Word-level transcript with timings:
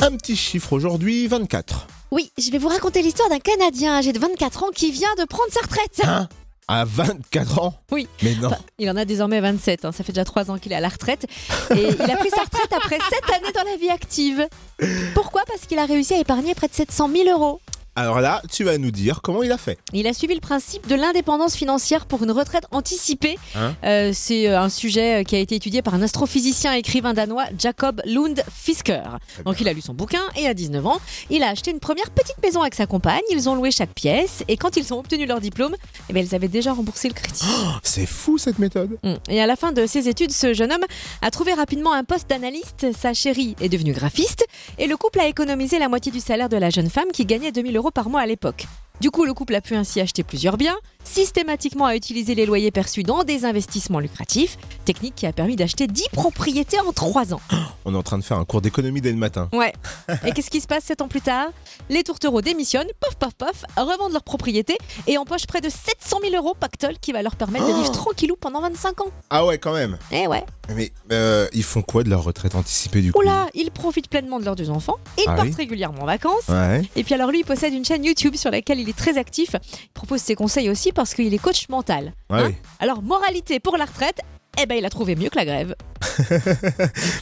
Un 0.00 0.12
petit 0.16 0.36
chiffre 0.36 0.72
aujourd'hui, 0.74 1.26
24. 1.26 1.88
Oui, 2.12 2.30
je 2.38 2.52
vais 2.52 2.58
vous 2.58 2.68
raconter 2.68 3.02
l'histoire 3.02 3.28
d'un 3.28 3.40
Canadien 3.40 3.94
âgé 3.94 4.12
de 4.12 4.18
24 4.20 4.62
ans 4.62 4.70
qui 4.72 4.92
vient 4.92 5.12
de 5.18 5.24
prendre 5.24 5.52
sa 5.52 5.60
retraite. 5.60 6.00
Hein? 6.04 6.28
À 6.68 6.84
24 6.84 7.58
ans? 7.60 7.74
Oui. 7.90 8.06
Mais 8.22 8.36
non. 8.36 8.48
Enfin, 8.48 8.58
il 8.78 8.88
en 8.88 8.96
a 8.96 9.04
désormais 9.04 9.40
27, 9.40 9.84
hein, 9.84 9.92
ça 9.92 10.04
fait 10.04 10.12
déjà 10.12 10.24
3 10.24 10.52
ans 10.52 10.58
qu'il 10.58 10.70
est 10.70 10.76
à 10.76 10.80
la 10.80 10.88
retraite. 10.88 11.26
Et 11.74 11.80
il 11.82 12.10
a 12.10 12.16
pris 12.16 12.30
sa 12.30 12.42
retraite 12.42 12.72
après 12.72 12.98
7 12.98 13.34
années 13.34 13.52
dans 13.52 13.64
la 13.64 13.76
vie 13.76 13.90
active. 13.90 14.46
Pourquoi? 15.14 15.42
Parce 15.48 15.62
qu'il 15.62 15.78
a 15.80 15.84
réussi 15.86 16.14
à 16.14 16.20
épargner 16.20 16.54
près 16.54 16.68
de 16.68 16.74
700 16.74 17.10
000 17.12 17.28
euros. 17.30 17.60
Alors 17.98 18.20
là, 18.20 18.42
tu 18.48 18.62
vas 18.62 18.78
nous 18.78 18.92
dire 18.92 19.22
comment 19.22 19.42
il 19.42 19.50
a 19.50 19.58
fait. 19.58 19.76
Il 19.92 20.06
a 20.06 20.14
suivi 20.14 20.32
le 20.32 20.40
principe 20.40 20.86
de 20.86 20.94
l'indépendance 20.94 21.56
financière 21.56 22.06
pour 22.06 22.22
une 22.22 22.30
retraite 22.30 22.62
anticipée. 22.70 23.36
Hein 23.56 23.74
Euh, 23.82 24.12
C'est 24.14 24.48
euh, 24.48 24.60
un 24.60 24.68
sujet 24.68 25.20
euh, 25.20 25.24
qui 25.24 25.34
a 25.34 25.40
été 25.40 25.56
étudié 25.56 25.82
par 25.82 25.94
un 25.94 26.02
astrophysicien 26.02 26.76
et 26.76 26.78
écrivain 26.78 27.12
danois, 27.12 27.46
Jacob 27.58 28.00
Lund 28.04 28.40
Fisker. 28.54 29.02
Donc 29.44 29.60
il 29.60 29.66
a 29.66 29.72
lu 29.72 29.80
son 29.80 29.94
bouquin 29.94 30.22
et 30.36 30.46
à 30.46 30.54
19 30.54 30.86
ans, 30.86 31.00
il 31.28 31.42
a 31.42 31.48
acheté 31.48 31.72
une 31.72 31.80
première 31.80 32.10
petite 32.10 32.40
maison 32.40 32.60
avec 32.60 32.76
sa 32.76 32.86
compagne. 32.86 33.20
Ils 33.32 33.48
ont 33.48 33.56
loué 33.56 33.72
chaque 33.72 33.92
pièce 33.94 34.44
et 34.46 34.56
quand 34.56 34.76
ils 34.76 34.94
ont 34.94 35.00
obtenu 35.00 35.26
leur 35.26 35.40
diplôme, 35.40 35.74
eh 36.08 36.12
bien, 36.12 36.22
ils 36.22 36.36
avaient 36.36 36.46
déjà 36.46 36.72
remboursé 36.74 37.08
le 37.08 37.14
crédit. 37.14 37.46
C'est 37.82 38.06
fou 38.06 38.38
cette 38.38 38.60
méthode. 38.60 38.96
Mm. 39.02 39.14
Et 39.28 39.42
à 39.42 39.46
la 39.46 39.56
fin 39.56 39.72
de 39.72 39.86
ses 39.86 40.06
études, 40.06 40.30
ce 40.30 40.54
jeune 40.54 40.70
homme 40.70 40.84
a 41.20 41.32
trouvé 41.32 41.52
rapidement 41.52 41.94
un 41.94 42.04
poste 42.04 42.30
d'analyste. 42.30 42.86
Sa 42.96 43.12
chérie 43.12 43.56
est 43.60 43.68
devenue 43.68 43.92
graphiste 43.92 44.46
et 44.78 44.86
le 44.86 44.96
couple 44.96 45.18
a 45.18 45.26
économisé 45.26 45.80
la 45.80 45.88
moitié 45.88 46.12
du 46.12 46.20
salaire 46.20 46.48
de 46.48 46.56
la 46.56 46.70
jeune 46.70 46.90
femme 46.90 47.08
qui 47.12 47.26
gagnait 47.26 47.50
2000 47.50 47.76
euros 47.76 47.87
par 47.90 48.08
mois 48.08 48.20
à 48.20 48.26
l'époque. 48.26 48.66
Du 49.00 49.10
coup, 49.10 49.24
le 49.24 49.32
couple 49.32 49.54
a 49.54 49.60
pu 49.60 49.76
ainsi 49.76 50.00
acheter 50.00 50.24
plusieurs 50.24 50.56
biens, 50.56 50.76
systématiquement 51.04 51.86
a 51.86 51.94
utilisé 51.94 52.34
les 52.34 52.46
loyers 52.46 52.72
perçus 52.72 53.04
dans 53.04 53.22
des 53.22 53.44
investissements 53.44 54.00
lucratifs, 54.00 54.58
technique 54.84 55.14
qui 55.14 55.26
a 55.26 55.32
permis 55.32 55.54
d'acheter 55.54 55.86
10 55.86 56.08
propriétés 56.12 56.80
en 56.80 56.92
3 56.92 57.34
ans. 57.34 57.40
On 57.88 57.94
est 57.94 57.96
en 57.96 58.02
train 58.02 58.18
de 58.18 58.22
faire 58.22 58.36
un 58.38 58.44
cours 58.44 58.60
d'économie 58.60 59.00
dès 59.00 59.10
le 59.10 59.16
matin. 59.16 59.48
Ouais. 59.54 59.72
Et 60.26 60.32
qu'est-ce 60.32 60.50
qui 60.50 60.60
se 60.60 60.66
passe 60.66 60.84
7 60.84 61.00
ans 61.00 61.08
plus 61.08 61.22
tard? 61.22 61.48
Les 61.88 62.02
tourtereaux 62.04 62.42
démissionnent, 62.42 62.86
pof 63.00 63.14
pof 63.16 63.32
pof, 63.34 63.64
revendent 63.78 64.12
leurs 64.12 64.22
propriétés 64.22 64.76
et 65.06 65.16
empochent 65.16 65.46
près 65.46 65.62
de 65.62 65.70
700 65.70 66.18
000 66.30 66.34
euros 66.36 66.54
pactole 66.58 66.98
qui 67.00 67.12
va 67.12 67.22
leur 67.22 67.34
permettre 67.36 67.66
de 67.66 67.72
vivre 67.72 67.90
tranquillou 67.90 68.36
pendant 68.38 68.60
25 68.60 69.00
ans. 69.00 69.10
Ah 69.30 69.46
ouais, 69.46 69.56
quand 69.56 69.72
même. 69.72 69.96
Eh 70.12 70.26
ouais. 70.26 70.44
Mais 70.74 70.92
euh, 71.12 71.48
ils 71.54 71.62
font 71.62 71.80
quoi 71.80 72.02
de 72.04 72.10
leur 72.10 72.22
retraite 72.24 72.54
anticipée 72.54 73.00
du 73.00 73.10
coup? 73.10 73.20
Oula, 73.20 73.46
ils 73.54 73.70
profitent 73.70 74.08
pleinement 74.10 74.38
de 74.38 74.44
leurs 74.44 74.56
deux 74.56 74.68
enfants, 74.68 74.96
ils 75.16 75.24
Ah 75.26 75.32
partent 75.34 75.48
oui 75.48 75.54
régulièrement 75.56 76.02
en 76.02 76.06
vacances. 76.06 76.46
Ouais. 76.48 76.82
Et 76.94 77.04
puis 77.04 77.14
alors 77.14 77.30
lui, 77.30 77.40
il 77.40 77.44
possède 77.44 77.72
une 77.72 77.86
chaîne 77.86 78.04
YouTube 78.04 78.36
sur 78.36 78.50
laquelle 78.50 78.78
il 78.80 78.88
est 78.90 78.96
très 78.96 79.16
actif. 79.16 79.56
Il 79.82 79.88
propose 79.94 80.20
ses 80.20 80.34
conseils 80.34 80.68
aussi 80.68 80.92
parce 80.92 81.14
qu'il 81.14 81.32
est 81.32 81.38
coach 81.38 81.70
mental. 81.70 82.12
Ouais, 82.28 82.38
Hein 82.38 82.46
oui. 82.48 82.54
Alors 82.80 83.00
moralité 83.02 83.60
pour 83.60 83.78
la 83.78 83.86
retraite, 83.86 84.20
eh 84.60 84.66
ben 84.66 84.76
il 84.76 84.84
a 84.84 84.90
trouvé 84.90 85.16
mieux 85.16 85.30
que 85.30 85.36
la 85.36 85.44
grève. 85.46 85.74